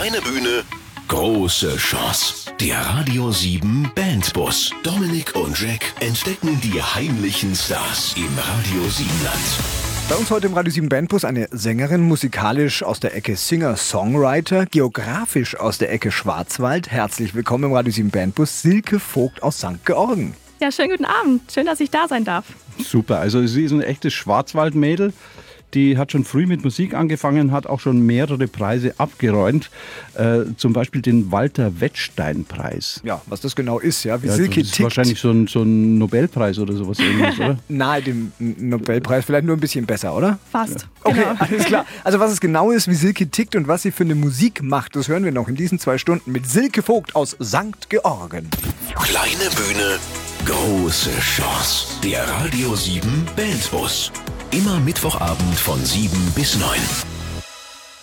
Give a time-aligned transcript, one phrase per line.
[0.00, 0.62] Kleine Bühne,
[1.08, 2.52] große Chance.
[2.60, 4.70] Der Radio 7 Bandbus.
[4.84, 10.08] Dominik und Jack entdecken die heimlichen Stars im Radio 7 Land.
[10.08, 15.56] Bei uns heute im Radio 7 Bandbus eine Sängerin, musikalisch aus der Ecke Singer-Songwriter, geografisch
[15.56, 16.92] aus der Ecke Schwarzwald.
[16.92, 19.84] Herzlich willkommen im Radio 7 Bandbus, Silke Vogt aus St.
[19.84, 20.32] Georgen.
[20.60, 21.50] Ja, schönen guten Abend.
[21.52, 22.44] Schön, dass ich da sein darf.
[22.78, 25.12] Super, also sie ist ein echtes Schwarzwaldmädel.
[25.74, 29.70] Die hat schon früh mit Musik angefangen, hat auch schon mehrere Preise abgeräumt.
[30.14, 33.00] Äh, zum Beispiel den Walter Wettstein-Preis.
[33.04, 34.84] Ja, was das genau ist, ja, wie Ja, Silke das ist tickt.
[34.84, 37.58] wahrscheinlich so ein, so ein Nobelpreis oder sowas ähnliches, oder?
[37.68, 40.38] Nahe dem Nobelpreis, vielleicht nur ein bisschen besser, oder?
[40.50, 40.86] Fast.
[41.04, 41.34] Okay, Genau.
[41.38, 41.84] alles klar.
[42.04, 44.96] Also was es genau ist, wie Silke tickt und was sie für eine Musik macht,
[44.96, 47.88] das hören wir noch in diesen zwei Stunden mit Silke Vogt aus St.
[47.90, 48.48] Georgen.
[48.94, 49.98] Kleine Bühne,
[50.46, 51.86] große Chance.
[52.02, 53.02] Der Radio 7
[53.36, 54.10] Bandbus.
[54.50, 56.70] Immer Mittwochabend von 7 bis 9.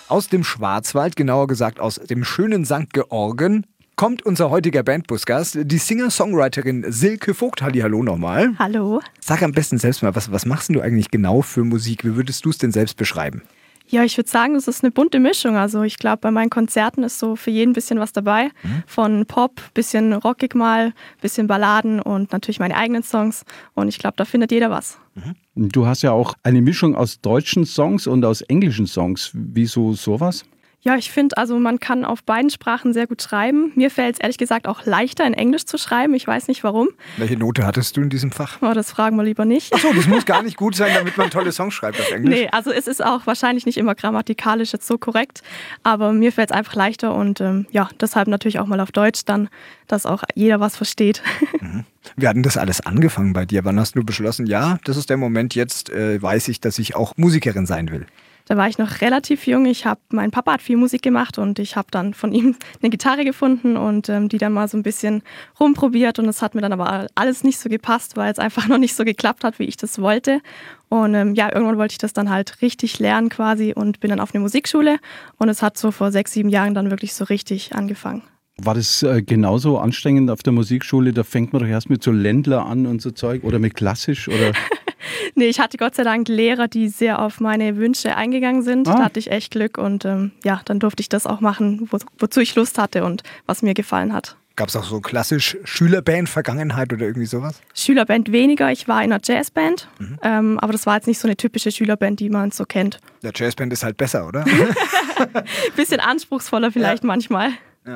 [0.09, 2.93] Aus dem Schwarzwald, genauer gesagt aus dem schönen St.
[2.93, 7.63] Georgen, kommt unser heutiger Bandbusgast, die Singer-Songwriterin Silke Vogt.
[7.63, 8.51] Hallo nochmal.
[8.59, 9.01] Hallo.
[9.19, 12.05] Sag am besten selbst mal, was, was machst du eigentlich genau für Musik?
[12.05, 13.41] Wie würdest du es denn selbst beschreiben?
[13.87, 15.55] Ja, ich würde sagen, es ist eine bunte Mischung.
[15.57, 18.49] Also ich glaube, bei meinen Konzerten ist so für jeden ein bisschen was dabei.
[18.87, 23.45] Von Pop, bisschen rockig mal, bisschen Balladen und natürlich meine eigenen Songs.
[23.73, 24.97] Und ich glaube, da findet jeder was.
[25.55, 29.31] Du hast ja auch eine Mischung aus deutschen Songs und aus englischen Songs.
[29.33, 30.43] Wieso sowas?
[30.85, 33.71] Ja, ich finde, also man kann auf beiden Sprachen sehr gut schreiben.
[33.73, 36.13] Mir fällt es ehrlich gesagt auch leichter, in Englisch zu schreiben.
[36.13, 36.89] Ich weiß nicht warum.
[37.17, 38.61] Welche Note hattest du in diesem Fach?
[38.61, 39.73] Aber das fragen wir lieber nicht.
[39.73, 42.39] Achso, das muss gar nicht gut sein, damit man tolle Songs schreibt auf Englisch.
[42.39, 45.41] Nee, also es ist auch wahrscheinlich nicht immer grammatikalisch jetzt so korrekt,
[45.81, 49.25] aber mir fällt es einfach leichter und ähm, ja, deshalb natürlich auch mal auf Deutsch
[49.25, 49.49] dann,
[49.87, 51.23] dass auch jeder was versteht.
[52.15, 53.65] Wie hat denn das alles angefangen bei dir?
[53.65, 56.95] Wann hast du beschlossen, ja, das ist der Moment, jetzt äh, weiß ich, dass ich
[56.95, 58.05] auch Musikerin sein will?
[58.45, 59.65] Da war ich noch relativ jung.
[59.65, 62.91] Ich habe, mein Papa hat viel Musik gemacht und ich habe dann von ihm eine
[62.91, 65.23] Gitarre gefunden und ähm, die dann mal so ein bisschen
[65.59, 68.77] rumprobiert und es hat mir dann aber alles nicht so gepasst, weil es einfach noch
[68.77, 70.41] nicht so geklappt hat, wie ich das wollte.
[70.89, 74.19] Und ähm, ja, irgendwann wollte ich das dann halt richtig lernen quasi und bin dann
[74.19, 74.99] auf eine Musikschule
[75.37, 78.21] und es hat so vor sechs, sieben Jahren dann wirklich so richtig angefangen.
[78.57, 81.11] War das äh, genauso anstrengend auf der Musikschule?
[81.11, 84.29] Da fängt man doch erst mit so Ländler an und so Zeug oder mit klassisch
[84.29, 84.53] oder
[85.35, 88.87] Nee, ich hatte Gott sei Dank Lehrer, die sehr auf meine Wünsche eingegangen sind.
[88.87, 88.95] Ah.
[88.95, 91.99] Da hatte ich echt Glück und ähm, ja, dann durfte ich das auch machen, wo,
[92.19, 94.37] wozu ich Lust hatte und was mir gefallen hat.
[94.55, 97.61] Gab es auch so klassisch Schülerband-Vergangenheit oder irgendwie sowas?
[97.73, 99.89] Schülerband weniger, ich war in einer Jazzband,
[100.21, 102.99] ähm, aber das war jetzt nicht so eine typische Schülerband, die man so kennt.
[103.21, 104.45] Der Jazzband ist halt besser, oder?
[105.75, 107.49] Bisschen anspruchsvoller vielleicht manchmal.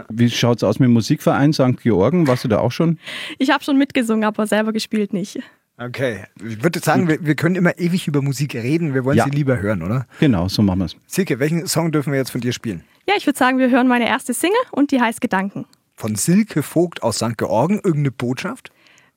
[0.09, 1.81] wie schaut's aus mit dem Musikverein St.
[1.81, 2.27] Georgen?
[2.27, 2.99] Warst du da auch schon?
[3.37, 5.39] Ich habe schon mitgesungen, aber selber gespielt nicht.
[5.79, 6.23] Okay.
[6.45, 8.93] Ich würde sagen, wir, wir können immer ewig über Musik reden.
[8.93, 9.23] Wir wollen Ja.
[9.25, 10.05] sie lieber hören, oder?
[10.19, 10.95] Genau, so machen wir's.
[11.07, 12.83] Silke, welchen Song dürfen wir jetzt von dir spielen?
[13.07, 15.65] Ja, ich würde sagen, wir hören meine erste Single und die heißt Gedanken.
[15.95, 17.37] Von Silke Vogt aus St.
[17.37, 17.75] Georgen.
[17.75, 18.71] Irgendeine Botschaft?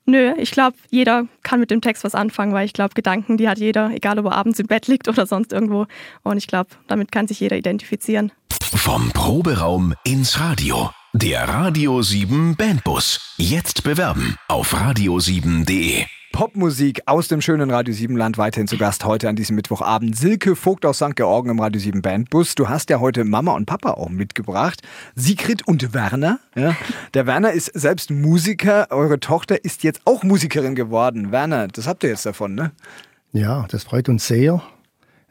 [0.05, 3.47] Nö, ich glaube, jeder kann mit dem Text was anfangen, weil ich glaube, Gedanken, die
[3.47, 5.85] hat jeder, egal ob er abends im Bett liegt oder sonst irgendwo.
[6.23, 8.31] Und ich glaube, damit kann sich jeder identifizieren.
[8.61, 10.89] Vom Proberaum ins Radio.
[11.13, 13.35] Der Radio 7 Bandbus.
[13.37, 16.05] Jetzt bewerben auf radio7.de.
[16.33, 20.17] Popmusik aus dem schönen Radio 7 Land weiterhin zu Gast heute an diesem Mittwochabend.
[20.17, 21.15] Silke Vogt aus St.
[21.15, 22.55] Georgen im Radio 7 Bandbus.
[22.55, 24.81] Du hast ja heute Mama und Papa auch mitgebracht.
[25.13, 26.39] Sigrid und Werner.
[26.55, 26.75] Ja.
[27.13, 28.87] Der Werner ist selbst Musiker.
[28.89, 31.31] Eure Tochter ist jetzt auch Musikerin geworden.
[31.31, 32.71] Werner, das habt ihr jetzt davon, ne?
[33.31, 34.63] Ja, das freut uns sehr.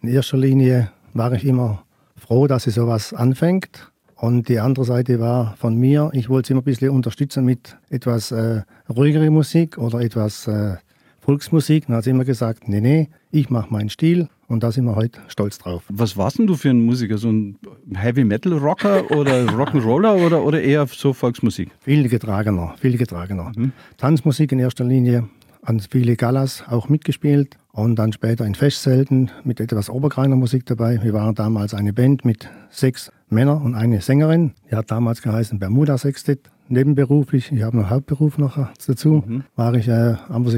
[0.03, 1.83] In erster Linie war ich immer
[2.17, 3.91] froh, dass sie sowas anfängt.
[4.15, 7.77] Und die andere Seite war von mir, ich wollte sie immer ein bisschen unterstützen mit
[7.91, 10.77] etwas äh, ruhigere Musik oder etwas äh,
[11.22, 11.87] Volksmusik.
[11.87, 14.97] Dann hat sie immer gesagt, nee, nee, ich mache meinen Stil und da sind wir
[14.97, 15.84] heute stolz drauf.
[15.88, 17.16] Was warst denn du für ein Musiker?
[17.16, 17.59] So ein
[17.94, 21.71] Heavy Metal Rocker oder Rock'n'Roller oder, oder eher so Volksmusik?
[21.81, 23.53] Viel getragener, viel getragener.
[23.97, 25.28] Tanzmusik in erster Linie,
[25.62, 31.00] an viele Galas auch mitgespielt und dann später in Festzelten mit etwas Oberkreiner Musik dabei.
[31.03, 34.53] Wir waren damals eine Band mit sechs Männern und eine Sängerin.
[34.71, 36.51] Die hat damals geheißen Bermuda Sextet.
[36.72, 39.22] Nebenberuflich, ich habe noch Hauptberuf noch dazu,
[39.57, 40.15] war ich äh,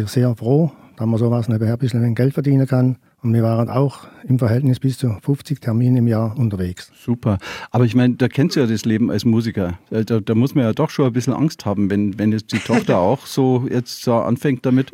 [0.06, 2.98] sehr froh, da man sowas nebenher ein bisschen Geld verdienen kann.
[3.20, 6.92] Und wir waren auch im Verhältnis bis zu 50 Termine im Jahr unterwegs.
[6.94, 7.38] Super.
[7.72, 9.78] Aber ich meine, da kennst du ja das Leben als Musiker.
[9.90, 12.52] Äh, Da, da muss man ja doch schon ein bisschen Angst haben, wenn, wenn jetzt
[12.52, 14.92] die Tochter auch so jetzt so anfängt damit.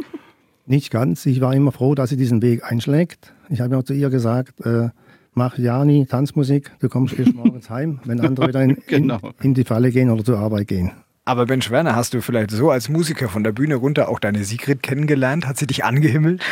[0.67, 1.27] Nicht ganz.
[1.27, 3.35] Ich war immer froh, dass sie diesen Weg einschlägt.
[3.51, 4.89] Ich habe ja zu ihr gesagt, äh,
[5.35, 9.19] mach ja nie Tanzmusik, du kommst erst morgens heim, wenn andere wieder in, Genau.
[9.41, 10.93] in, in die Falle gehen oder zur Arbeit gehen.
[11.31, 14.43] Aber Ben Schwerner, hast du vielleicht so als Musiker von der Bühne runter auch deine
[14.43, 15.47] Sigrid kennengelernt?
[15.47, 16.43] Hat sie dich angehimmelt?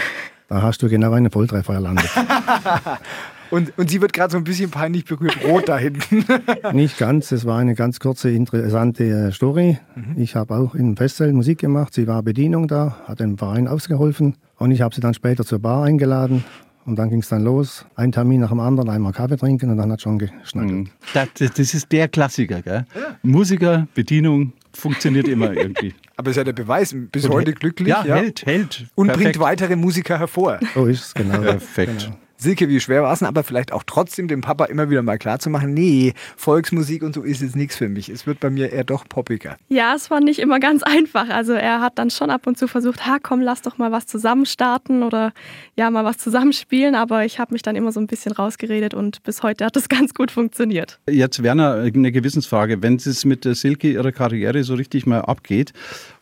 [0.46, 2.08] Da hast du genau einen Volltreffer erlandet.
[3.50, 6.22] Und, und sie wird gerade so ein bisschen peinlich berührt, rot da hinten.
[6.74, 9.78] Nicht ganz, es war eine ganz kurze, interessante äh, Story.
[9.94, 10.20] Mhm.
[10.22, 11.94] Ich habe auch im Festzelt Musik gemacht.
[11.94, 15.60] Sie war Bedienung da, hat dem Verein ausgeholfen und ich habe sie dann später zur
[15.60, 16.44] Bar eingeladen.
[16.88, 17.84] Und dann ging es dann los.
[17.96, 20.88] Ein Termin nach dem anderen, einmal Kaffee trinken und dann hat schon geschnackelt.
[21.12, 22.86] Das, das ist der Klassiker, gell?
[23.22, 25.94] Musiker, Bedienung, funktioniert immer irgendwie.
[26.16, 27.88] Aber ist ja der Beweis, bis heute glücklich.
[27.88, 28.86] Ja, hält, hält.
[28.94, 29.32] Und Perfekt.
[29.32, 30.60] bringt weitere Musiker hervor.
[30.74, 31.42] So ist es, genau.
[31.42, 32.04] Perfekt.
[32.06, 32.16] Genau.
[32.40, 35.18] Silke, wie schwer war es denn, aber vielleicht auch trotzdem dem Papa immer wieder mal
[35.18, 38.08] klarzumachen, nee, Volksmusik und so ist jetzt nichts für mich.
[38.08, 39.56] Es wird bei mir eher doch poppiger.
[39.68, 41.28] Ja, es war nicht immer ganz einfach.
[41.30, 44.06] Also er hat dann schon ab und zu versucht, ha, komm, lass doch mal was
[44.06, 45.32] zusammen starten oder
[45.76, 46.94] ja, mal was zusammenspielen.
[46.94, 49.88] Aber ich habe mich dann immer so ein bisschen rausgeredet und bis heute hat das
[49.88, 51.00] ganz gut funktioniert.
[51.10, 52.82] Jetzt Werner, eine Gewissensfrage.
[52.82, 55.72] Wenn es mit der Silke ihrer Karriere so richtig mal abgeht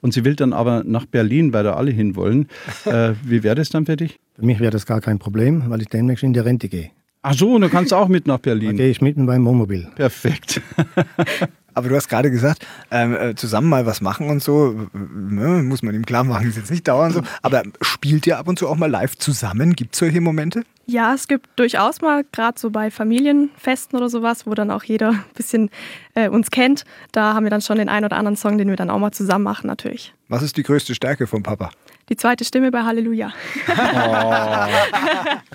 [0.00, 2.48] und sie will dann aber nach Berlin, weil da alle hinwollen,
[2.86, 4.18] äh, wie wäre das dann für dich?
[4.36, 6.90] Für mich wäre das gar kein Problem, weil ich demnächst in die Rente gehe.
[7.22, 8.76] Ach so, du kannst auch mit nach Da Berlin.
[8.76, 9.88] gehe ich mit mit meinem Wohnmobil.
[9.96, 10.60] Perfekt.
[11.74, 15.82] Aber du hast gerade gesagt, ähm, äh, zusammen mal was machen und so, ne, muss
[15.82, 17.22] man ihm klar machen, ist jetzt nicht dauernd so.
[17.42, 19.74] Aber spielt ihr ab und zu auch mal live zusammen?
[19.74, 20.62] Gibt es solche Momente?
[20.86, 25.10] Ja, es gibt durchaus mal, gerade so bei Familienfesten oder sowas, wo dann auch jeder
[25.10, 25.68] ein bisschen
[26.14, 26.84] äh, uns kennt.
[27.12, 29.12] Da haben wir dann schon den einen oder anderen Song, den wir dann auch mal
[29.12, 30.14] zusammen machen, natürlich.
[30.28, 31.70] Was ist die größte Stärke vom Papa?
[32.08, 33.32] Die zweite Stimme bei Halleluja.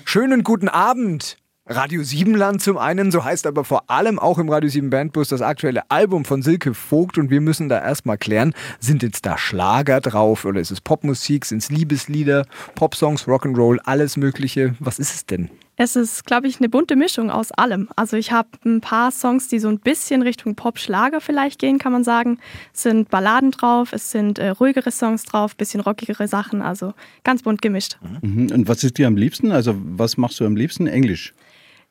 [0.03, 1.38] Schönen guten Abend.
[1.65, 5.42] Radio Siebenland zum einen, so heißt aber vor allem auch im Radio 7 Bandbus das
[5.42, 10.01] aktuelle Album von Silke Vogt und wir müssen da erstmal klären, sind jetzt da Schlager
[10.01, 12.45] drauf oder ist es Popmusik, sind es Liebeslieder,
[12.75, 14.75] Popsongs, Rock'n'Roll, alles mögliche?
[14.80, 15.50] Was ist es denn?
[15.83, 17.89] Es ist, glaube ich, eine bunte Mischung aus allem.
[17.95, 21.91] Also ich habe ein paar Songs, die so ein bisschen Richtung Pop-Schlager vielleicht gehen, kann
[21.91, 22.37] man sagen.
[22.71, 26.93] Es sind Balladen drauf, es sind äh, ruhigere Songs drauf, bisschen rockigere Sachen, also
[27.23, 27.97] ganz bunt gemischt.
[28.21, 28.51] Mhm.
[28.51, 29.51] Und was ist dir am liebsten?
[29.51, 30.85] Also was machst du am liebsten?
[30.85, 31.33] Englisch.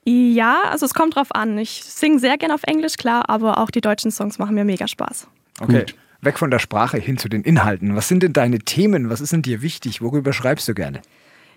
[0.04, 1.58] Ja, also es kommt drauf an.
[1.58, 4.86] Ich singe sehr gern auf Englisch, klar, aber auch die deutschen Songs machen mir mega
[4.86, 5.26] Spaß.
[5.58, 5.80] Okay.
[5.80, 5.96] Gut.
[6.20, 7.96] Weg von der Sprache hin zu den Inhalten.
[7.96, 9.10] Was sind denn deine Themen?
[9.10, 10.00] Was ist denn dir wichtig?
[10.00, 11.02] Worüber schreibst du gerne?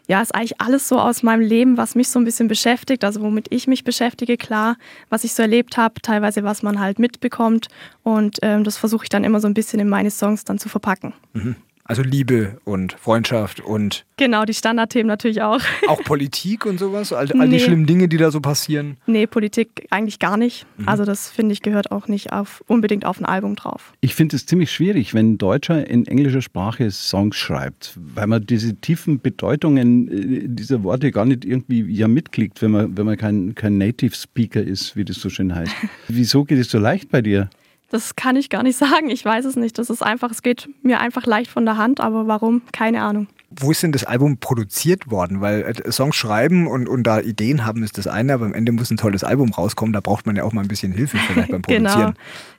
[0.08, 3.22] Ja, ist eigentlich alles so aus meinem Leben, was mich so ein bisschen beschäftigt, also
[3.22, 4.76] womit ich mich beschäftige, klar,
[5.10, 7.68] was ich so erlebt habe, teilweise was man halt mitbekommt.
[8.04, 10.68] Und ähm, das versuche ich dann immer so ein bisschen in meine Songs dann zu
[10.68, 11.14] verpacken.
[11.85, 15.59] Also Liebe und Freundschaft und Genau, die Standardthemen natürlich auch.
[15.88, 17.12] auch Politik und sowas?
[17.12, 17.59] All, all die Nee.
[17.59, 18.95] schlimmen Dinge, die da so passieren?
[19.06, 20.65] nee, Politik eigentlich gar nicht.
[20.85, 23.91] Also das finde ich gehört auch nicht auf, unbedingt auf ein Album drauf.
[24.01, 28.45] Ich finde es ziemlich schwierig, wenn ein Deutscher in englischer Sprache Songs schreibt, weil man
[28.45, 33.18] diese tiefen Bedeutungen äh, dieser Worte gar nicht irgendwie ja mitkriegt, wenn man, wenn man
[33.18, 35.74] kein, kein Native Speaker ist, wie das so schön heißt.
[36.07, 37.50] Wieso geht es so leicht bei dir?
[37.94, 39.10] Das kann ich gar nicht sagen.
[39.12, 39.78] Ich weiß es nicht.
[39.78, 42.63] Das ist einfach, es geht mir einfach leicht von der Hand, aber warum?
[42.72, 43.28] Keine Ahnung.
[43.56, 45.40] Wo ist denn das Album produziert worden?
[45.40, 48.72] Weil äh, Songs schreiben und, und da Ideen haben ist das eine, aber am Ende
[48.72, 49.94] muss ein tolles Album rauskommen.
[49.94, 51.94] Da braucht man ja auch mal ein bisschen Hilfe vielleicht beim Produzieren.
[51.94, 52.13] Genau.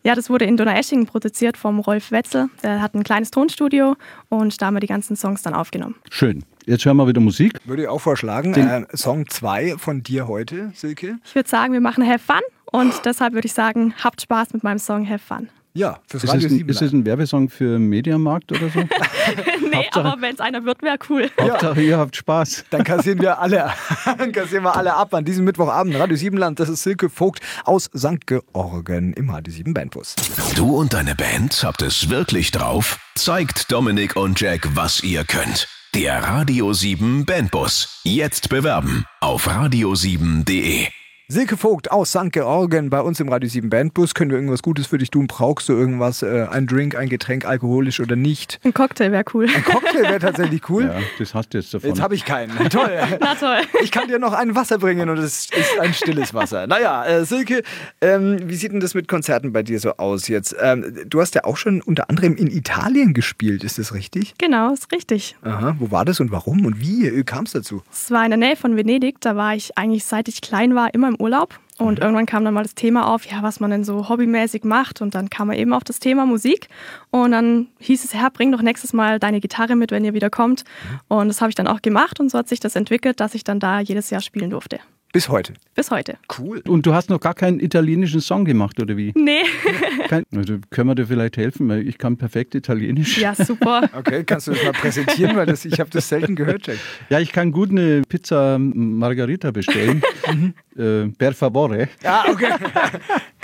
[0.04, 2.48] Ja, das wurde in Donaueschingen produziert vom Rolf Wetzel.
[2.62, 3.96] Der hat ein kleines Tonstudio
[4.28, 5.96] und da haben wir die ganzen Songs dann aufgenommen.
[6.10, 6.44] Schön.
[6.66, 7.54] Jetzt hören wir wieder Musik.
[7.64, 8.52] Würde ich auch vorschlagen.
[8.52, 11.19] Den- Äh, Song 2 von dir heute, Silke.
[11.25, 12.40] Ich würde sagen, wir machen Have Fun
[12.74, 15.48] und deshalb würde ich sagen, habt Spaß mit meinem Song Have Fun.
[15.76, 16.68] Ja, fürs Ist Radio es, ein, 7.
[16.70, 18.78] ist es ein Werbesong für Mediamarkt oder so?
[19.70, 21.28] nee, Hauptsache- aber wenn es einer wird, wäre cool.
[21.40, 22.64] Hauptsache, ihr habt Spaß.
[22.70, 23.72] Dann kassieren wir alle,
[24.18, 25.96] dann kassieren wir alle ab an diesem Mittwochabend.
[25.98, 28.24] Radio 7 Land, das ist Silke Vogt aus St.
[28.26, 30.14] Georgen im Radio 7 Bandbus.
[30.54, 32.98] Du und deine Band habt es wirklich drauf?
[33.16, 35.66] Zeigt Dominik und Jack, was ihr könnt.
[35.96, 38.00] Der Radio 7 Bandbus.
[38.04, 40.86] Jetzt bewerben auf radio7.de.
[41.26, 42.32] Silke Vogt aus St.
[42.32, 44.12] Georgen bei uns im Radio 7 Bandbus.
[44.12, 45.26] Können wir irgendwas Gutes für dich tun?
[45.26, 46.22] Brauchst du irgendwas?
[46.22, 48.60] Äh, ein Drink, ein Getränk, alkoholisch oder nicht?
[48.62, 49.46] Ein Cocktail wäre cool.
[49.46, 50.84] Ein Cocktail wäre tatsächlich cool.
[50.84, 51.88] Ja, das hast du jetzt davon.
[51.88, 52.50] Jetzt habe ich keinen.
[52.69, 52.90] Toll.
[53.20, 53.56] Na toll.
[53.82, 56.66] Ich kann dir noch ein Wasser bringen und es ist ein stilles Wasser.
[56.66, 57.62] Naja, äh, Silke,
[58.02, 60.54] ähm, wie sieht denn das mit Konzerten bei dir so aus jetzt?
[60.60, 64.34] Ähm, du hast ja auch schon unter anderem in Italien gespielt, ist das richtig?
[64.36, 65.36] Genau, ist richtig.
[65.40, 67.82] Aha, wo war das und warum und wie kam es dazu?
[67.90, 69.22] Es war in der Nähe von Venedig.
[69.22, 71.58] Da war ich eigentlich, seit ich klein war, immer im Urlaub.
[71.78, 75.00] Und irgendwann kam dann mal das Thema auf, ja, was man denn so hobbymäßig macht.
[75.00, 76.68] Und dann kam man eben auf das Thema Musik.
[77.10, 80.30] Und dann hieß es, ja, bring doch nächstes Mal deine Gitarre mit, wenn ihr wieder
[80.30, 80.64] kommt.
[81.08, 82.20] Und das habe ich dann auch gemacht.
[82.20, 84.78] Und so hat sich das entwickelt, dass ich dann da jedes Jahr spielen durfte.
[85.14, 85.52] Bis heute.
[85.76, 86.16] Bis heute.
[86.36, 86.60] Cool.
[86.66, 89.12] Und du hast noch gar keinen italienischen Song gemacht, oder wie?
[89.14, 89.44] Nee.
[90.08, 93.18] Kein, also können wir dir vielleicht helfen, weil ich kann perfekt Italienisch.
[93.18, 93.88] ja, super.
[93.96, 96.78] Okay, kannst du das mal präsentieren, weil das, ich habe das selten gehört, Jack.
[97.10, 100.02] Ja, ich kann gut eine Pizza Margarita bestellen.
[100.76, 101.88] äh, per favore.
[102.02, 102.48] Ja, okay.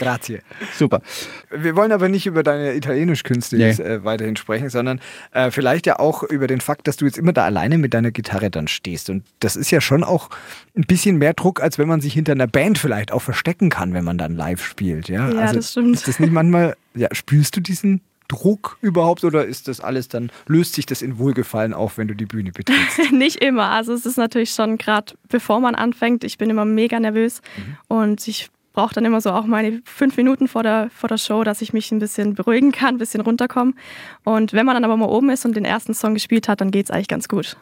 [0.01, 0.39] Grazie.
[0.77, 1.03] Super.
[1.51, 3.67] Wir wollen aber nicht über deine Italienischkünste Nee.
[3.69, 4.99] jetzt, äh, weiterhin sprechen, sondern
[5.33, 8.11] äh, vielleicht ja auch über den Fakt, dass du jetzt immer da alleine mit deiner
[8.11, 9.11] Gitarre dann stehst.
[9.11, 10.31] Und das ist ja schon auch
[10.75, 13.93] ein bisschen mehr Druck, als wenn man sich hinter einer Band vielleicht auch verstecken kann,
[13.93, 15.09] wenn man dann live spielt.
[15.11, 15.95] Ja, Also Ja, das stimmt.
[15.95, 20.31] Ist das nicht manchmal, ja, spürst du diesen Druck überhaupt oder ist das alles dann,
[20.47, 23.11] löst sich das in Wohlgefallen auf, wenn du die Bühne betrittst?
[23.13, 23.71] Nicht immer.
[23.71, 27.43] Also es ist natürlich schon gerade, bevor man anfängt, ich bin immer mega nervös
[27.89, 31.45] und ich brauche dann immer so auch meine fünf Minuten vor der, vor der Show,
[31.45, 33.75] dass ich mich ein bisschen beruhigen kann, ein bisschen runterkommen.
[34.25, 36.71] Und wenn man dann aber mal oben ist und den ersten Song gespielt hat, dann
[36.71, 37.57] geht es eigentlich ganz gut.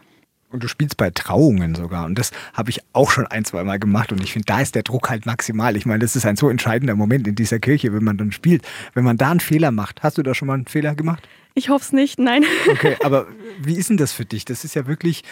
[0.50, 2.06] Und du spielst bei Trauungen sogar.
[2.06, 4.12] Und das habe ich auch schon ein, zwei Mal gemacht.
[4.12, 5.76] Und ich finde, da ist der Druck halt maximal.
[5.76, 8.66] Ich meine, das ist ein so entscheidender Moment in dieser Kirche, wenn man dann spielt.
[8.94, 10.02] Wenn man da einen Fehler macht.
[10.02, 11.28] Hast du da schon mal einen Fehler gemacht?
[11.52, 12.44] Ich hoffe es nicht, nein.
[12.70, 13.26] Okay, aber
[13.60, 14.46] wie ist denn das für dich?
[14.46, 15.22] Das ist ja wirklich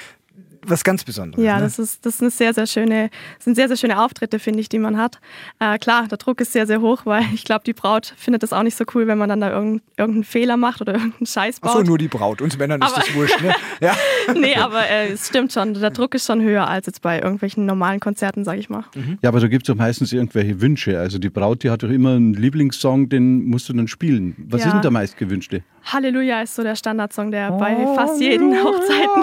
[0.69, 1.45] was ganz Besonderes.
[1.45, 1.63] Ja, ne?
[1.63, 4.69] das ist das sind sehr sehr schöne das sind sehr sehr schöne Auftritte finde ich,
[4.69, 5.19] die man hat.
[5.59, 8.53] Äh, klar, der Druck ist sehr sehr hoch, weil ich glaube, die Braut findet das
[8.53, 11.59] auch nicht so cool, wenn man dann da irgendeinen, irgendeinen Fehler macht oder irgendeinen Scheiß
[11.63, 11.87] Ach so, baut.
[11.87, 12.41] nur die Braut.
[12.43, 13.41] Uns Männern ist Aber- das wurscht.
[13.43, 13.55] Ne?
[13.81, 13.95] Ja.
[14.35, 17.67] nee, aber äh, es stimmt schon, der Druck ist schon höher als jetzt bei irgendwelchen
[17.67, 18.85] normalen Konzerten, sage ich mal.
[19.23, 20.99] Ja, aber da gibt es doch meistens irgendwelche Wünsche.
[20.99, 24.35] Also die Braut, die hat doch immer einen Lieblingssong, den musst du dann spielen.
[24.49, 24.69] Was Ja.
[24.69, 25.63] ist denn der meistgewünschte?
[25.85, 29.23] Halleluja ist so der Standardsong, der bei fast jeden Hochzeiten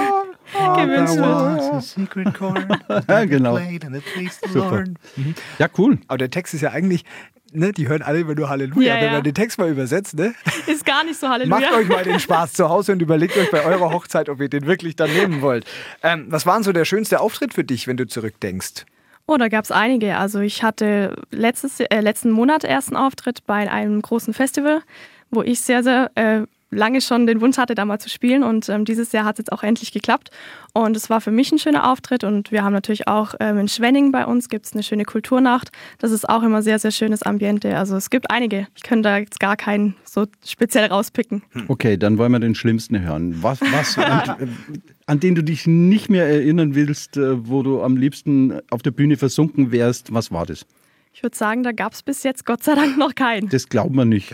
[0.52, 3.08] gewünscht wird.
[3.10, 3.60] Ja, genau.
[4.52, 4.84] Super.
[5.60, 6.00] Ja, cool.
[6.08, 7.06] Aber der Text ist ja eigentlich,
[7.52, 8.96] ne, die hören alle immer nur Halleluja.
[8.96, 9.14] Ja, Wenn ja.
[9.14, 10.34] man den Text mal übersetzt, ne?
[10.68, 11.60] Ist gar nicht so Halleluja.
[11.60, 14.50] Macht euch mal den Spaß zu Hause und überlegt euch bei eurer Hochzeit, ob ihr
[14.50, 15.66] den wirklich dann nehmen wollt.
[16.02, 18.86] Ähm, was war denn so der schönste Auftritt für dich, wenn du zurückdenkst?
[19.26, 20.18] Oh, da gab es einige.
[20.18, 24.82] Also ich hatte letztes, äh, letzten Monat erst einen Auftritt bei einem großen Festival,
[25.32, 26.42] wo ich sehr, sehr äh,
[26.74, 28.44] lange schon den Wunsch hatte, da mal zu spielen.
[28.44, 30.30] Und ähm, dieses Jahr hat es jetzt auch endlich geklappt.
[30.74, 32.24] Und es war für mich ein schöner Auftritt.
[32.24, 35.72] Und wir haben natürlich auch ähm, in Schwenning bei uns gibt es eine schöne Kulturnacht.
[36.00, 37.78] Das ist auch immer sehr, sehr schönes Ambiente.
[37.78, 38.68] Also es gibt einige.
[38.76, 41.44] Ich könnte da jetzt gar keinen so speziell rauspicken.
[41.68, 43.42] Okay, dann wollen wir den schlimmsten hören.
[43.42, 44.50] Was, was an,
[45.06, 48.92] an den du dich nicht mehr erinnern willst, äh, wo du am liebsten auf der
[48.92, 50.66] Bühne versunken wärst, was war das?
[51.16, 53.48] Ich würde sagen, da gab es bis jetzt Gott sei Dank noch keinen.
[53.50, 54.34] Das glaubt man nicht.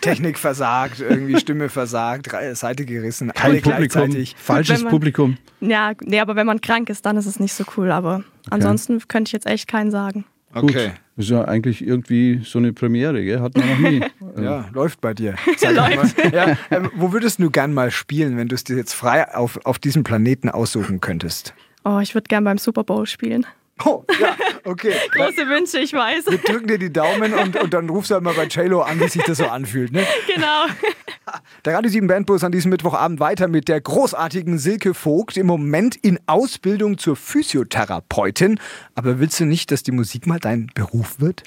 [0.00, 4.36] Technik versagt, irgendwie Stimme versagt, Seite gerissen, Kein alle Publikum, gleichzeitig.
[4.38, 5.36] falsches man- Publikum.
[5.60, 7.90] Ja, nee, aber wenn man krank ist, dann ist es nicht so cool.
[7.90, 10.24] Aber ansonsten könnte ich jetzt echt keinen sagen.
[10.54, 10.86] Okay.
[10.88, 10.94] Gut.
[11.16, 13.40] Das ist ja eigentlich irgendwie so eine Premiere, gell?
[13.40, 14.00] Hat man noch nie.
[14.40, 15.34] Ja, läuft bei dir.
[15.64, 16.06] Mal.
[16.32, 19.58] Ja, ähm, wo würdest du gern mal spielen, wenn du es dir jetzt frei auf,
[19.66, 21.54] auf diesem Planeten aussuchen könntest?
[21.84, 23.46] Oh, ich würde gern beim Super Bowl spielen.
[23.84, 24.94] Oh, ja, okay.
[25.12, 26.26] Große Wünsche, ich weiß.
[26.26, 29.00] Wir drücken dir die Daumen und, und dann rufst du halt mal bei JLo an,
[29.00, 29.92] wie sich das so anfühlt.
[29.92, 30.04] Ne?
[30.34, 30.66] genau.
[31.64, 35.96] Der Radio 7 Bandbus an diesem Mittwochabend weiter mit der großartigen Silke Vogt, im Moment
[35.96, 38.58] in Ausbildung zur Physiotherapeutin.
[38.94, 41.42] Aber willst du nicht, dass die Musik mal dein Beruf wird?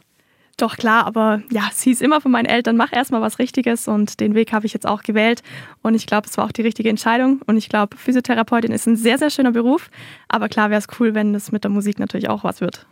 [0.58, 4.20] Doch klar, aber ja, es hieß immer von meinen Eltern, mach erstmal was Richtiges und
[4.20, 5.41] den Weg habe ich jetzt auch gewählt.
[5.81, 7.41] Und ich glaube, es war auch die richtige Entscheidung.
[7.48, 9.89] Und ich glaube, Physiotherapeutin ist ein sehr, sehr schöner Beruf.
[10.27, 12.86] Aber klar wäre es cool, wenn das mit der Musik natürlich auch was wird.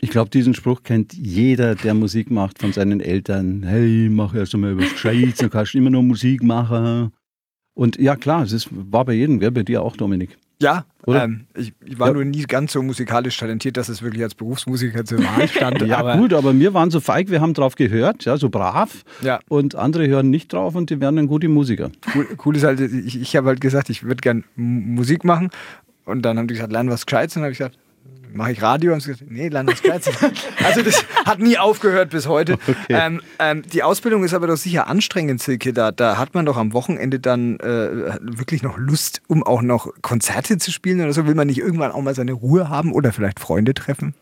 [0.00, 3.62] Ich glaube, diesen Spruch kennt jeder, der Musik macht, von seinen Eltern.
[3.62, 7.12] Hey, mach erst einmal was Gescheites, dann kannst du immer noch Musik machen.
[7.74, 9.50] Und ja, klar, es war bei jedem, gell?
[9.50, 10.36] bei dir auch, Dominik.
[10.62, 11.24] Ja, Oder?
[11.24, 12.14] ähm, ich, ich war Ja.
[12.14, 15.82] nur nie ganz so musikalisch talentiert, dass es wirklich als Berufsmusiker zur Wahl stand.
[15.86, 19.04] Ja, aber gut, aber wir waren so feig, wir haben drauf gehört, ja, so brav.
[19.20, 19.40] Ja.
[19.48, 21.90] Und andere hören nicht drauf und die werden dann gute Musiker.
[22.14, 25.50] Cool, cool ist halt, ich, ich habe halt gesagt, ich würde gern Musik machen.
[26.06, 27.34] Und dann haben die gesagt, lern was Gescheites.
[27.36, 27.78] Und dann habe ich gesagt,
[28.34, 28.92] mache ich Radio?
[28.92, 30.14] Und sie gesagt, nee, Gescheites.
[30.64, 32.58] also das hat nie aufgehört bis heute.
[32.88, 35.72] Ähm, ähm, die Ausbildung ist aber doch sicher anstrengend, Silke.
[35.72, 39.88] Da, da hat man doch am Wochenende dann äh, wirklich noch Lust, um auch noch
[40.02, 41.26] Konzerte zu spielen oder so.
[41.26, 44.14] Will man nicht irgendwann auch mal seine Ruhe haben oder vielleicht Freunde treffen?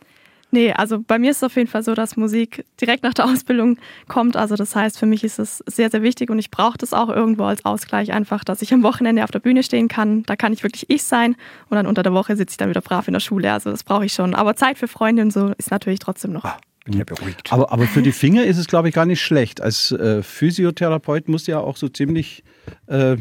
[0.54, 3.24] Nee, also bei mir ist es auf jeden Fall so, dass Musik direkt nach der
[3.24, 4.36] Ausbildung kommt.
[4.36, 7.08] Also das heißt, für mich ist es sehr, sehr wichtig und ich brauche das auch
[7.08, 10.24] irgendwo als Ausgleich einfach, dass ich am Wochenende auf der Bühne stehen kann.
[10.24, 11.36] Da kann ich wirklich ich sein
[11.70, 13.50] und dann unter der Woche sitze ich dann wieder brav in der Schule.
[13.50, 14.34] Also das brauche ich schon.
[14.34, 16.44] Aber Zeit für Freunde und so ist natürlich trotzdem noch.
[16.84, 17.50] Bin ja beruhigt.
[17.50, 19.62] Aber, aber für die Finger ist es, glaube ich, gar nicht schlecht.
[19.62, 22.44] Als äh, Physiotherapeut musst du ja auch so ziemlich
[22.88, 23.16] äh,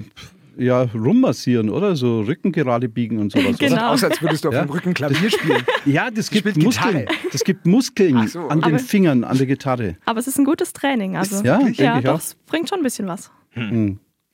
[0.57, 1.95] ja, rummassieren, oder?
[1.95, 3.57] So Rücken gerade biegen und sowas.
[3.57, 3.73] Genau.
[3.75, 3.89] Oder?
[3.91, 4.63] Aus, als würdest du auf Ja.
[4.63, 5.63] dem Rücken Klavier spielen.
[5.85, 7.05] Ja, das gibt spielt Muskeln.
[7.31, 8.41] Das gibt Muskeln so.
[8.47, 9.97] an den Aber- Fingern, an der Gitarre.
[10.05, 11.15] Aber es ist ein gutes Training.
[11.17, 12.19] Also Ja, ja, denke ich doch, auch.
[12.19, 13.31] es bringt schon ein bisschen was.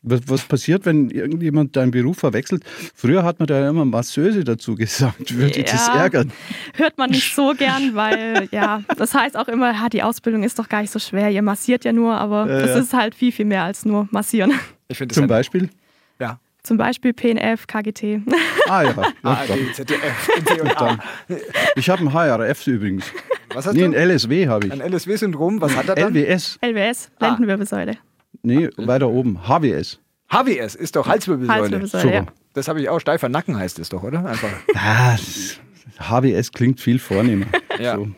[0.04, 2.64] Was, was passiert, wenn irgendjemand deinen Beruf verwechselt?
[2.96, 5.36] Früher hat man da ja immer Masseuse dazu gesagt.
[5.36, 5.96] Würde dich das Ja.
[6.04, 6.32] ärgern?
[6.76, 10.60] Hört man nicht so gern, weil ja, das heißt auch immer, ja, die Ausbildung ist
[10.60, 11.30] doch gar nicht so schwer.
[11.32, 12.78] Ihr massiert ja nur, aber Ja, es ja.
[12.78, 14.54] ist halt viel, viel mehr als nur massieren.
[14.88, 15.70] Ich finde das Zum halt- Beispiel?
[16.20, 16.40] Ja.
[16.64, 18.22] Zum Beispiel PNF, KGT.
[18.68, 18.94] Ah ja.
[19.24, 19.74] ARD.
[19.74, 21.00] ZDF, NC und A.
[21.78, 23.06] Ich habe ein HRF übrigens.
[23.54, 23.88] Was hast Nee, du?
[23.88, 24.74] ein LSW habe ich.
[24.74, 26.14] Ein LSW-Syndrom, was hat er dann?
[26.14, 26.58] LWS.
[26.62, 27.96] LWS, Lendenwirbelsäule.
[28.44, 29.40] Nee, weiter oben.
[29.48, 30.00] HWS.
[30.30, 31.62] HWS ist doch Halswirbelsäule.
[31.62, 32.26] Halswirbelsäule, ja.
[32.54, 33.00] Das habe ich auch.
[33.00, 34.26] Steifer Nacken heißt es doch, oder?
[34.26, 34.50] Einfach.
[34.76, 35.60] Ah, das-
[36.00, 37.46] HWS klingt viel vornehmer.
[37.80, 37.96] Ja.
[37.96, 38.10] So.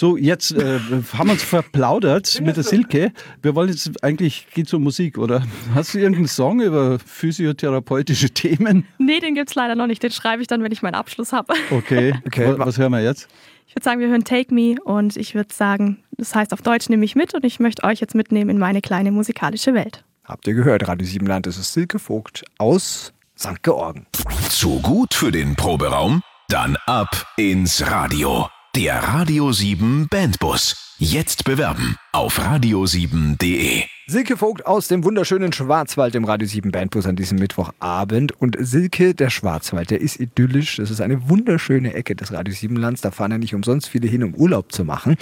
[0.00, 0.78] So, jetzt äh,
[1.14, 3.12] haben wir uns verplaudert mit der Silke.
[3.42, 5.42] Wir wollen jetzt eigentlich, geht um Musik, oder?
[5.74, 8.86] Hast du irgendeinen Song über physiotherapeutische Themen?
[8.98, 10.00] Nee, den gibt's leider noch nicht.
[10.00, 11.52] Den schreibe ich dann, wenn ich meinen Abschluss habe.
[11.72, 12.14] Okay.
[12.28, 12.46] Okay.
[12.46, 13.26] Wa- Was hören wir jetzt?
[13.66, 16.88] Ich würde sagen, wir hören Take Me und ich würde sagen, das heißt auf Deutsch
[16.88, 20.04] nehme ich mit und ich möchte euch jetzt mitnehmen in meine kleine musikalische Welt.
[20.24, 20.86] Habt ihr gehört?
[20.86, 23.62] Radio Siebenland, das ist Silke Vogt aus St.
[23.64, 24.06] Georgen.
[24.48, 26.22] Zu gut für den Proberaum?
[26.48, 28.48] Dann ab ins Radio.
[28.78, 30.94] Der Radio 7 Bandbus.
[31.00, 33.82] Jetzt bewerben auf radio7.de.
[34.06, 38.40] Silke Vogt aus dem wunderschönen Schwarzwald im Radio 7 Bandbus an diesem Mittwochabend.
[38.40, 40.76] Und Silke, der Schwarzwald, der ist idyllisch.
[40.76, 43.00] Das ist eine wunderschöne Ecke des Radio 7 Lands.
[43.00, 45.16] Da fahren ja nicht umsonst viele hin, um Urlaub zu machen.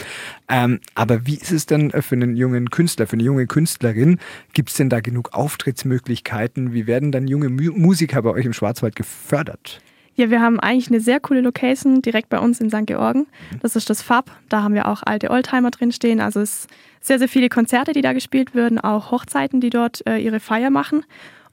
[0.50, 4.18] Ähm, aber wie ist es denn für einen jungen Künstler, für eine junge Künstlerin?
[4.52, 6.74] Gibt es denn da genug Auftrittsmöglichkeiten?
[6.74, 9.80] Wie werden dann junge Mu Musiker bei euch im Schwarzwald gefördert?
[10.16, 12.86] Ja, wir haben eigentlich eine sehr coole Location direkt bei uns in St.
[12.86, 13.26] Georgen.
[13.60, 14.30] Das ist das Fab.
[14.48, 16.20] Da haben wir auch alte Oldtimer drin stehen.
[16.20, 16.70] Also es sind
[17.00, 20.70] sehr, sehr viele Konzerte, die da gespielt werden, auch Hochzeiten, die dort äh, ihre Feier
[20.70, 21.04] machen.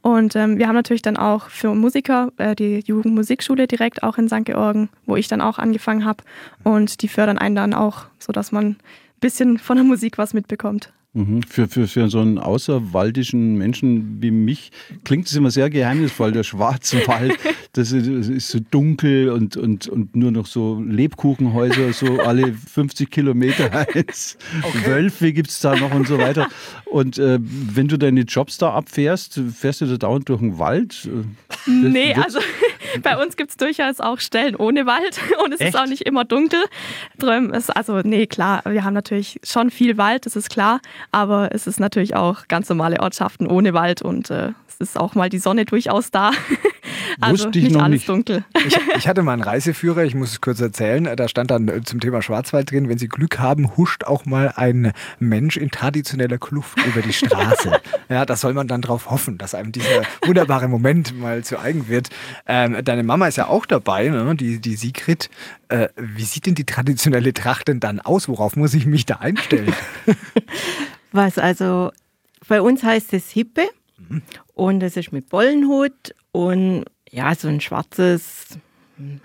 [0.01, 4.27] Und ähm, wir haben natürlich dann auch für Musiker äh, die Jugendmusikschule direkt auch in
[4.27, 4.45] St.
[4.45, 6.23] Georgen, wo ich dann auch angefangen habe.
[6.63, 8.77] Und die fördern einen dann auch, sodass man ein
[9.19, 10.91] bisschen von der Musik was mitbekommt.
[11.15, 11.43] Mhm.
[11.43, 14.71] Für, für, für so einen außerwaldischen Menschen wie mich
[15.03, 17.37] klingt es immer sehr geheimnisvoll, der schwarze Wald.
[17.73, 23.11] Das ist, ist so dunkel und, und, und nur noch so Lebkuchenhäuser, so alle 50
[23.11, 24.37] Kilometer eins.
[24.85, 26.47] Wölfe gibt es da noch und so weiter.
[26.85, 31.07] Und äh, wenn du deine Jobs da abfährst, fährst du da dauernd durch den Wald?
[31.07, 32.39] Das Nee, also
[33.01, 35.73] bei uns gibt es durchaus auch Stellen ohne Wald und es Echt?
[35.73, 36.63] ist auch nicht immer dunkel.
[37.17, 40.79] Drum ist, also, nee, klar, wir haben natürlich schon viel Wald, das ist klar,
[41.11, 45.15] aber es ist natürlich auch ganz normale Ortschaften ohne Wald und äh, es ist auch
[45.15, 46.31] mal die Sonne durchaus da.
[47.19, 48.09] Also Wusste ich nicht noch alles nicht.
[48.09, 48.43] dunkel.
[48.65, 51.09] Ich, ich hatte mal einen Reiseführer, ich muss es kurz erzählen.
[51.15, 54.53] Da stand dann äh, zum Thema Schwarzwald drin, wenn Sie Glück haben, huscht auch mal
[54.55, 57.79] ein Mensch in traditioneller Kluft über die Straße.
[58.09, 61.87] ja, da soll man dann drauf hoffen, dass einem dieser wunderbare Moment mal zu eigen
[61.87, 62.09] wird.
[62.47, 64.35] Ähm, deine Mama ist ja auch dabei, ne?
[64.35, 65.29] die, die Sigrid.
[65.69, 68.27] Äh, wie sieht denn die traditionelle Tracht denn dann aus?
[68.27, 69.73] Worauf muss ich mich da einstellen?
[71.11, 71.91] Was also
[72.47, 73.69] bei uns heißt es Hippe
[74.53, 78.57] und es ist mit Bollenhut und ja, so ein schwarzes,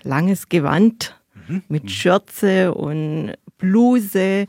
[0.03, 1.18] langes Gewand
[1.68, 4.46] mit Schürze und Bluse,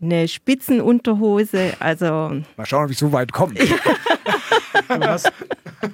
[0.00, 1.74] eine Spitzenunterhose.
[1.78, 3.54] Also Mal schauen, ob ich so weit komme.
[3.54, 5.32] Du hast,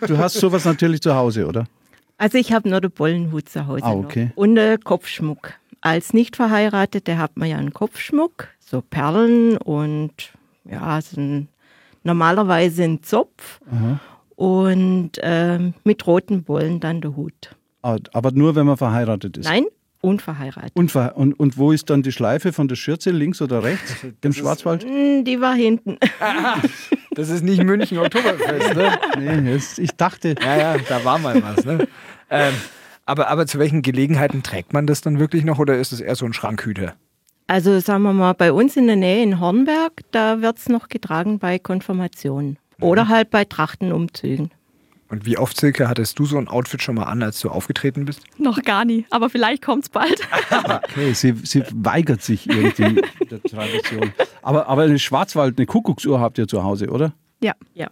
[0.07, 1.67] du hast sowas natürlich zu Hause, oder?
[2.17, 4.05] Also ich habe nur den Bollenhut zu Hause Ah, noch.
[4.05, 4.31] okay.
[4.35, 5.53] und äh, Kopfschmuck.
[5.81, 10.13] Als Nichtverheiratete hat man ja einen Kopfschmuck, so Perlen und
[10.65, 11.49] ja, so ein,
[12.03, 13.61] normalerweise ein Zopf
[14.73, 17.55] und ähm, mit roten Bollen dann der Hut.
[17.83, 19.47] Ah, Aber nur, wenn man verheiratet ist.
[19.49, 19.65] Nein,
[20.01, 20.73] unverheiratet.
[20.75, 23.97] Und, ver- und, und wo ist dann die Schleife von der Schürze, links oder rechts?
[24.23, 24.85] Im Schwarzwald?
[24.85, 25.97] Hm, Die war hinten.
[27.13, 28.99] Das ist nicht München Oktoberfest, ne?
[29.19, 31.65] Nee, es- ich dachte, Ja, ja, da war mal was.
[31.65, 31.89] Ne?
[32.31, 32.55] Ähm,
[33.07, 36.15] aber, aber zu welchen Gelegenheiten trägt man das dann wirklich noch oder ist es eher
[36.15, 36.95] so ein Schrankhüter?
[37.47, 40.89] Also sagen wir mal, bei uns in der Nähe in Hornberg, da wird es noch
[40.89, 42.59] getragen bei Konfirmationen.
[42.81, 44.51] Oder halt bei Trachtenumzügen.
[45.11, 48.05] Und wie oft, Silke, hattest du so ein Outfit schon mal an, als du aufgetreten
[48.05, 48.21] bist?
[48.37, 50.21] Noch gar nie, aber vielleicht kommt es bald.
[50.51, 54.13] okay, sie, sie weigert sich irgendwie der Tradition.
[54.43, 57.13] Aber, aber eine Schwarzwald, eine Kuckucksuhr habt ihr zu Hause, oder?
[57.41, 57.55] ja.
[57.75, 57.89] Ja.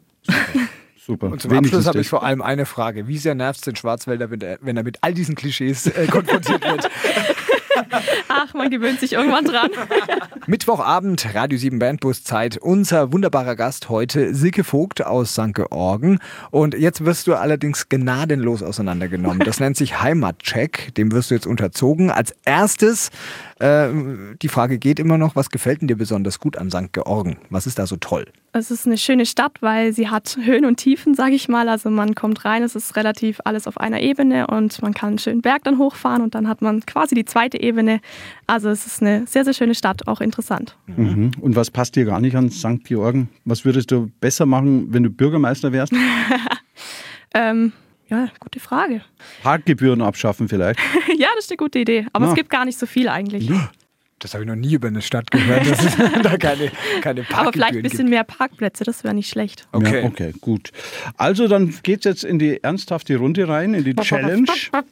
[1.06, 1.28] Super.
[1.28, 3.06] Und zum Wenigstens Abschluss habe ich vor allem eine Frage.
[3.06, 6.08] Wie sehr nervt es den Schwarzwälder, wenn er, wenn er mit all diesen Klischees äh,
[6.08, 6.90] konfrontiert wird?
[8.28, 9.70] Ach, man gewöhnt sich irgendwann dran.
[10.46, 12.58] Mittwochabend, Radio 7 Bandbus Zeit.
[12.58, 15.54] Unser wunderbarer Gast heute, Silke Vogt aus St.
[15.54, 16.18] Georgen.
[16.50, 19.40] Und jetzt wirst du allerdings gnadenlos auseinandergenommen.
[19.40, 20.94] Das nennt sich Heimatcheck.
[20.94, 22.10] Dem wirst du jetzt unterzogen.
[22.10, 23.10] Als erstes,
[23.58, 23.88] äh,
[24.42, 26.92] die Frage geht immer noch, was gefällt denn dir besonders gut an St.
[26.92, 27.38] Georgen?
[27.50, 28.26] Was ist da so toll?
[28.58, 31.68] Es ist eine schöne Stadt, weil sie hat Höhen und Tiefen, sage ich mal.
[31.68, 35.18] Also man kommt rein, es ist relativ alles auf einer Ebene und man kann einen
[35.18, 38.00] schönen Berg dann hochfahren und dann hat man quasi die zweite Ebene.
[38.46, 40.74] Also es ist eine sehr, sehr schöne Stadt, auch interessant.
[40.86, 41.32] Mhm.
[41.40, 42.82] Und was passt dir gar nicht an St.
[42.84, 43.28] Georgen?
[43.44, 45.92] Was würdest du besser machen, wenn du Bürgermeister wärst?
[47.34, 47.72] Ähm,
[48.08, 49.02] ja, gute Frage.
[49.42, 50.80] Parkgebühren abschaffen vielleicht?
[51.18, 52.06] ja, das ist eine gute Idee.
[52.14, 52.28] Aber Ah.
[52.30, 53.50] es gibt gar nicht so viel eigentlich.
[54.18, 56.70] Das habe ich noch nie über eine Stadt gehört, dass es da keine,
[57.02, 57.90] keine Parkgebühren Aber vielleicht ein gibt.
[57.90, 59.68] bisschen mehr Parkplätze, das wäre nicht schlecht.
[59.72, 60.00] Okay.
[60.00, 60.70] Ja, okay, gut.
[61.18, 64.46] Also dann geht's jetzt in die ernsthafte Runde rein, in die Challenge.
[64.72, 64.86] Macht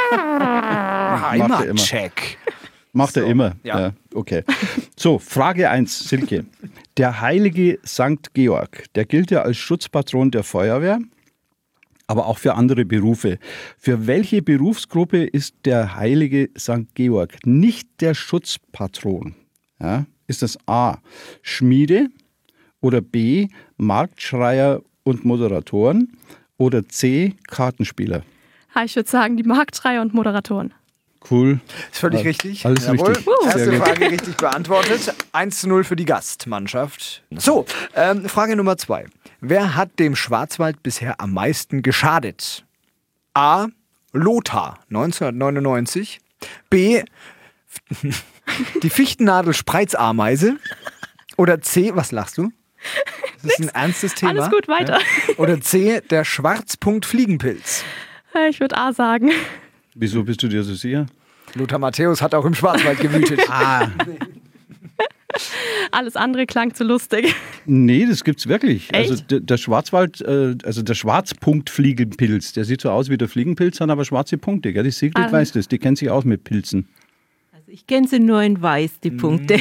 [0.00, 1.58] er immer.
[1.58, 2.38] Heimatcheck.
[2.92, 3.56] Macht er So, immer.
[3.62, 3.92] ja.
[4.14, 4.42] okay.
[4.96, 6.46] So, Frage 1, Silke.
[6.96, 10.98] Der heilige Sankt Georg, der gilt ja als Schutzpatron der Feuerwehr,
[12.06, 13.38] aber auch für andere Berufe.
[13.78, 19.34] Für welche Berufsgruppe ist der heilige Sankt Georg nicht der Schutzpatron?
[19.80, 20.98] Ja, ist das A.
[21.42, 22.08] Schmiede
[22.80, 23.48] oder B.
[23.76, 26.12] Marktschreier und Moderatoren
[26.56, 27.34] oder C.
[27.48, 28.22] Kartenspieler?
[28.84, 30.74] Ich würde sagen, die Marktschreier und Moderatoren.
[31.30, 31.60] Cool.
[31.90, 32.64] Ist völlig Ja, richtig.
[32.66, 33.26] alles richtig.
[33.44, 33.88] Erste Sehr gut.
[33.88, 35.14] Frage richtig beantwortet.
[35.32, 37.24] 1 zu 0 für die Gastmannschaft.
[37.36, 39.06] So, ähm, Frage Nummer zwei.
[39.40, 42.64] Wer hat dem Schwarzwald bisher am meisten geschadet?
[43.34, 43.66] A.
[44.12, 46.20] Lothar 1999.
[46.70, 47.02] B.
[48.82, 50.56] Die Fichtennadel-Spreizameise.
[51.36, 51.92] Oder C.
[51.94, 52.50] Was lachst du?
[53.42, 54.30] Das ist ein ernstes Thema.
[54.32, 54.98] Alles gut, weiter.
[55.00, 55.34] Ja?
[55.36, 56.00] Oder C.
[56.00, 57.84] Der Schwarzpunkt-Fliegenpilz.
[58.34, 59.30] Ha, Ich würde A sagen.
[59.94, 61.06] Wieso bist du dir so sicher?
[61.54, 63.40] Lothar Matthäus hat auch im Schwarzwald gewütet.
[63.48, 63.88] Ah,
[65.92, 67.34] Alles andere klang zu lustig.
[67.64, 68.92] Nee, das gibt's wirklich.
[68.92, 69.10] Echt?
[69.10, 73.80] Also der, der Schwarzwald, äh, also der Schwarzpunktfliegenpilz, der sieht so aus wie der Fliegenpilz,
[73.80, 74.72] hat aber schwarze Punkte.
[74.72, 74.84] Gell?
[74.84, 75.32] Die Sigrid Ah.
[75.32, 76.88] weiß das, die kennt sich aus mit Pilzen.
[77.52, 79.60] Also ich kenne sie nur in weiß, die Punkte.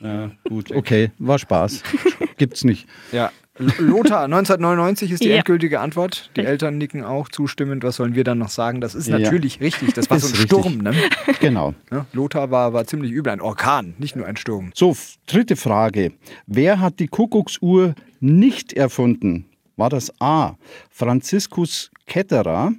[0.00, 1.82] Ja, gut, okay, war Spaß.
[2.38, 2.86] Gibt's nicht.
[3.12, 3.30] Ja.
[3.78, 5.36] Lothar, 1999 ist die Ja.
[5.36, 6.30] endgültige Antwort.
[6.36, 6.40] Die.
[6.40, 7.84] Eltern nicken auch zustimmend.
[7.84, 8.80] Was sollen wir dann noch sagen?
[8.80, 9.18] Das ist Ja.
[9.18, 9.92] natürlich richtig.
[9.94, 10.58] Das war Ist so ein richtig.
[10.58, 10.78] Sturm.
[10.78, 10.94] Ne?
[11.40, 11.74] Genau.
[11.90, 13.32] Ja, Lothar war, war ziemlich übel.
[13.32, 14.70] Ein Orkan, nicht nur ein Sturm.
[14.74, 14.96] So,
[15.26, 16.12] dritte Frage.
[16.46, 19.46] Wer hat die Kuckucksuhr nicht erfunden?
[19.76, 20.56] War das A.
[20.90, 22.72] Franziskus Ketterer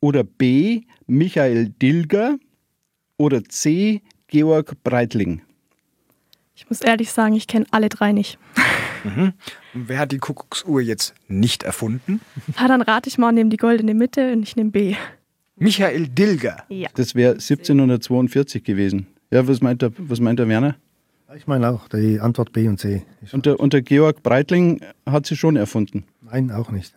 [0.00, 0.82] oder B.
[1.06, 2.36] Michael Dilger
[3.16, 4.02] oder C.
[4.28, 5.42] Georg Breitling?
[6.54, 8.38] Ich muss ehrlich sagen, ich kenne alle drei nicht.
[9.16, 12.20] Und wer hat die Kuckucksuhr jetzt nicht erfunden?
[12.56, 14.94] Ha, dann rate ich mal und nehme die goldene Mitte und ich nehme B.
[15.56, 16.64] Michael Dilger.
[16.68, 16.88] Ja.
[16.94, 19.06] Das wäre 1742 gewesen.
[19.30, 20.76] Ja, was meint der, was meint der Werner?
[21.36, 23.02] Ich meine auch, die Antwort B und C.
[23.22, 26.04] Ist Und der, und der Georg Breitling hat sie schon erfunden.
[26.22, 26.94] Nein, auch nicht.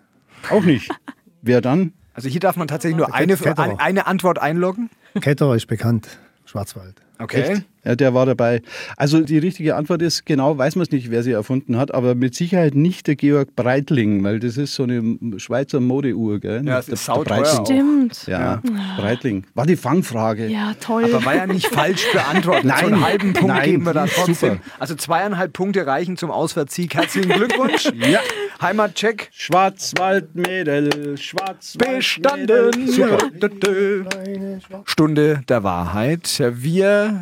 [0.50, 0.90] Auch nicht.
[1.42, 1.92] Wer dann?
[2.14, 3.60] Also hier darf man tatsächlich nur eine, Ketterer.
[3.72, 4.90] ein- eine Antwort einloggen.
[5.20, 6.08] Ketterer ist bekannt,
[6.46, 6.96] Schwarzwald.
[7.20, 7.64] Okay.
[7.84, 8.62] Ja, der war dabei.
[8.98, 12.14] Also die richtige Antwort ist, genau weiß man es nicht, wer sie erfunden hat, aber
[12.16, 16.62] mit Sicherheit nicht der Georg Breitling, weil das ist so eine Schweizer Modeuhr, gell?
[16.66, 17.46] Ja, es Der- ist sauteuer.
[17.66, 18.28] Stimmt.
[18.28, 18.62] Ja,
[18.98, 19.46] Breitling.
[19.56, 20.48] War die Fangfrage.
[20.48, 21.06] Ja, toll.
[21.06, 22.64] Aber war ja nicht falsch beantwortet.
[22.80, 24.36] so einen Nein, halben Punkt nein, geben wir da trotzdem.
[24.36, 24.58] super.
[24.80, 26.94] Also zweieinhalb Punkte reichen zum Auswärtssieg.
[26.94, 27.92] Herzlichen Glückwunsch.
[28.08, 28.20] Ja.
[28.62, 32.72] Heimatcheck Schwarzwaldmädel, Schwarzwaldmädel.
[32.72, 32.88] bestanden.
[32.88, 34.84] Super.
[34.86, 36.44] Stunde der Wahrheit.
[36.54, 37.22] Wir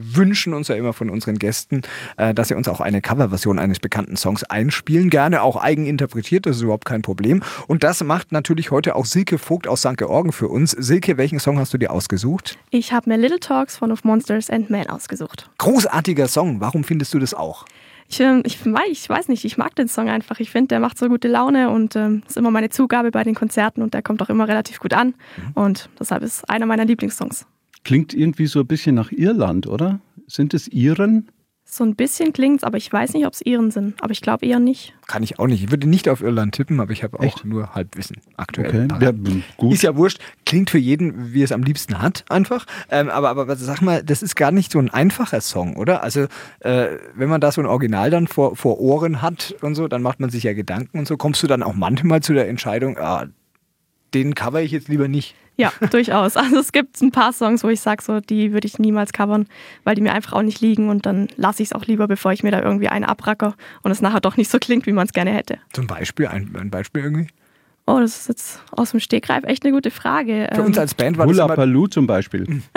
[0.00, 1.82] wünschen uns ja immer von unseren Gästen,
[2.16, 5.10] äh, dass sie uns auch eine Coverversion eines bekannten Songs einspielen.
[5.10, 7.42] Gerne auch eigeninterpretiert, das ist überhaupt kein Problem.
[7.66, 9.96] Und das macht natürlich heute auch Silke Vogt aus St.
[9.96, 10.72] Georgen für uns.
[10.72, 12.58] Silke, welchen Song hast du dir ausgesucht?
[12.70, 15.50] Ich habe mir Little Talks von Of Monsters and Men ausgesucht.
[15.58, 16.60] Großartiger Song.
[16.60, 17.66] Warum findest du das auch?
[18.08, 18.58] Ich, ähm, ich,
[18.90, 20.40] ich weiß nicht, ich mag den Song einfach.
[20.40, 23.36] Ich finde, der macht so gute Laune und ähm, ist immer meine Zugabe bei den
[23.36, 25.14] Konzerten und der kommt auch immer relativ gut an.
[25.54, 27.46] Und deshalb ist einer meiner Lieblingssongs.
[27.84, 30.00] Klingt irgendwie so ein bisschen nach Irland, oder?
[30.26, 31.28] Sind es Iren?
[31.72, 34.02] So ein bisschen klingt's, aber ich weiß nicht, ob es Iren sind.
[34.02, 34.92] Aber ich glaube eher nicht.
[35.06, 35.62] Kann ich auch nicht.
[35.62, 37.44] Ich würde nicht auf Irland tippen, aber ich habe auch Echt?
[37.44, 38.88] nur Halbwissen aktuell.
[38.92, 39.12] Okay, ja,
[39.56, 39.72] gut.
[39.72, 40.18] Ist ja wurscht.
[40.44, 42.66] Klingt für jeden, wie es am liebsten hat, einfach.
[42.90, 46.02] Ähm, aber, aber aber sag mal, das ist gar nicht so ein einfacher Song, oder?
[46.02, 46.26] Also,
[46.58, 50.02] äh, wenn man da so ein Original dann vor, vor Ohren hat und so, dann
[50.02, 51.16] macht man sich ja Gedanken und so.
[51.16, 53.28] Kommst du dann auch manchmal zu der Entscheidung, ah,
[54.12, 55.36] den cover ich jetzt lieber nicht?
[55.56, 56.36] Ja, durchaus.
[56.36, 59.46] Also es gibt ein paar Songs, wo ich sage, so, die würde ich niemals covern,
[59.84, 62.32] weil die mir einfach auch nicht liegen und dann lasse ich es auch lieber, bevor
[62.32, 65.06] ich mir da irgendwie einen abracker und es nachher doch nicht so klingt, wie man
[65.06, 65.58] es gerne hätte.
[65.72, 67.28] Zum Beispiel, ein, ein Beispiel irgendwie.
[67.86, 70.48] Oh, das ist jetzt aus dem Stegreif echt eine gute Frage.
[70.52, 72.46] Für Ähm, uns als Band war das Hula immer, Paloo zum Beispiel.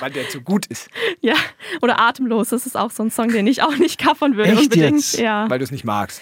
[0.00, 0.88] weil der zu gut ist,
[1.20, 1.34] Ja,
[1.82, 4.50] oder Atemlos, das ist auch so ein Song, den ich auch nicht covern würde.
[4.52, 4.96] Echt unbedingt.
[4.96, 5.18] jetzt?
[5.18, 5.48] Ja.
[5.48, 6.20] weil du es nicht magst.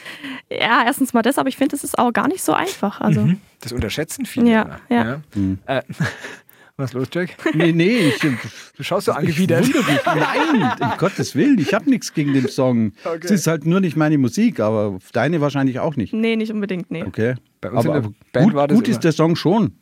[0.50, 3.00] ja, erstens mal das, aber ich finde, es ist auch gar nicht so einfach.
[3.00, 3.28] Also,
[3.60, 4.50] Das unterschätzen viele.
[4.50, 5.22] Ja, immer.
[5.66, 5.78] ja.
[5.78, 5.82] Äh,
[6.76, 7.36] was ist los, Jack?
[7.54, 9.64] Nee, nee, ich, Du schaust so ich angewidert.
[9.66, 10.00] wundere mich.
[10.06, 12.92] Nein, um Gottes Willen, ich habe nichts gegen den Song.
[13.04, 13.20] Okay.
[13.24, 16.12] Es ist halt nur nicht meine Musik, aber deine wahrscheinlich auch nicht.
[16.12, 17.04] nee, nicht unbedingt, nee.
[17.04, 17.34] Okay.
[17.60, 19.76] Bei uns in aber Band gut, war das gut immer- ist der Song schon.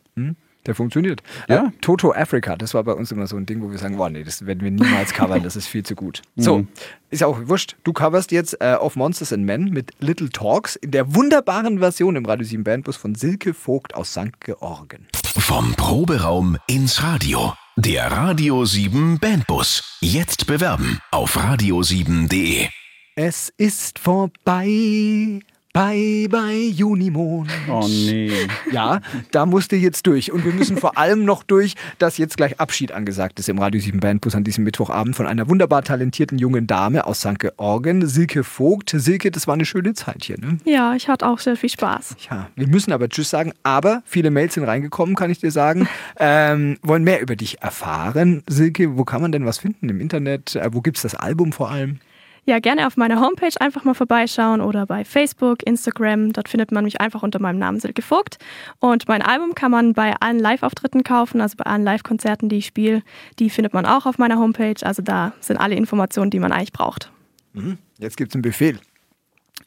[0.66, 1.22] Der funktioniert.
[1.48, 1.66] Ja.
[1.66, 4.10] Äh, Toto Africa, das war bei uns immer so ein Ding, wo wir sagen, boah,
[4.10, 6.20] nee, das werden wir niemals covern, das ist viel zu gut.
[6.36, 6.68] So, Mhm.
[7.08, 7.76] ist ja auch wurscht.
[7.84, 12.14] Du coverst jetzt äh, Of Monsters and Men mit Little Talks in der wunderbaren Version
[12.16, 14.38] im Radio 7 Bandbus von Silke Vogt aus St.
[14.40, 15.06] Georgen.
[15.24, 17.54] Vom Proberaum ins Radio.
[17.76, 19.96] Der Radio 7 Bandbus.
[20.02, 22.68] Jetzt bewerben auf radio7.de.
[23.16, 25.40] Es ist vorbei.
[25.80, 27.50] Bye, bye, Junimond.
[27.66, 28.30] Oh nee.
[28.70, 30.30] Ja, da musst du jetzt durch.
[30.30, 33.80] Und wir müssen vor allem noch durch, dass jetzt gleich Abschied angesagt ist im Radio
[33.80, 37.38] 7 Bandbus an diesem Mittwochabend von einer wunderbar talentierten jungen Dame aus St.
[37.38, 38.90] Georgen, Silke Vogt.
[38.94, 40.58] Silke, das war eine schöne Zeit hier, ne?
[40.66, 42.16] Ja, ich hatte auch sehr viel Spaß.
[42.30, 45.88] Ja, wir müssen aber Tschüss sagen, aber viele Mails sind reingekommen, kann ich dir sagen.
[46.18, 48.42] Ähm, wollen mehr über dich erfahren.
[48.46, 50.56] Silke, wo kann man denn was finden im Internet?
[50.56, 52.00] Äh, wo gibt es das Album vor allem?
[52.44, 56.32] Ja, gerne auf meiner Homepage einfach mal vorbeischauen oder bei Facebook, Instagram.
[56.32, 58.38] Dort findet man mich einfach unter meinem Namen Silke Vogt.
[58.78, 62.66] Und mein Album kann man bei allen Live-Auftritten kaufen, also bei allen Live-Konzerten, die ich
[62.66, 63.02] spiele.
[63.38, 64.74] Die findet man auch auf meiner Homepage.
[64.82, 67.12] Also da sind alle Informationen, die man eigentlich braucht.
[67.52, 67.78] Mhm.
[67.98, 68.78] Jetzt gibt es einen Befehl.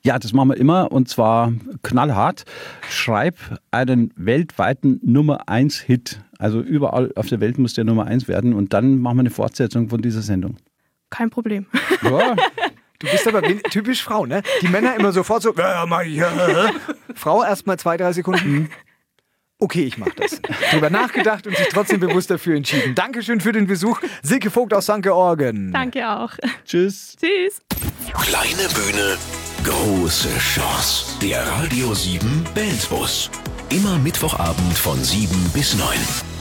[0.05, 2.43] Ja, das machen wir immer und zwar knallhart.
[2.89, 3.37] Schreib
[3.71, 6.19] einen weltweiten Nummer 1 Hit.
[6.39, 9.29] Also überall auf der Welt muss der Nummer 1 werden und dann machen wir eine
[9.29, 10.57] Fortsetzung von dieser Sendung.
[11.13, 11.67] Kein Problem.
[12.01, 12.35] Ja.
[12.99, 14.41] Du bist aber typisch Frau, ne?
[14.61, 16.71] Die Männer immer sofort so, ja, mach ich, ja.
[17.13, 18.69] Frau erst mal zwei, drei Sekunden.
[19.59, 20.41] Okay, ich mach das.
[20.71, 22.95] Drüber nachgedacht und sich trotzdem bewusst dafür entschieden.
[22.95, 23.99] Dankeschön für den Besuch.
[24.23, 25.01] Silke Vogt aus St.
[25.01, 25.71] Georgen.
[25.71, 26.31] Danke auch.
[26.65, 27.15] Tschüss.
[27.19, 27.61] Tschüss.
[28.23, 29.17] Kleine Bühne,
[29.63, 31.19] große Chance.
[31.21, 33.29] Der Radio 7 Bandbus.
[33.69, 36.32] Immer Mittwochabend von 7 bis 9.